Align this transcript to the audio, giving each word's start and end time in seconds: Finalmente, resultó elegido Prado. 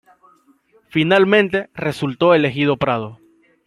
Finalmente, 0.89 1.69
resultó 1.75 2.33
elegido 2.33 2.75
Prado. 2.75 3.19